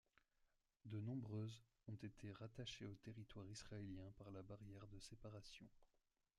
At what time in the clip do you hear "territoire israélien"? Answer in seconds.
2.95-4.11